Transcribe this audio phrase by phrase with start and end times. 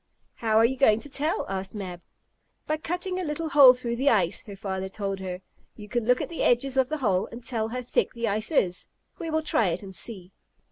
[0.33, 2.01] "How are you going to tell?" asked Mab.
[2.65, 5.41] "By cutting a little hole through the ice," her father told her.
[5.75, 8.49] "You can look at the edges of the hole and tell how thick the ice
[8.49, 8.87] is.
[9.19, 10.31] We will try it and see."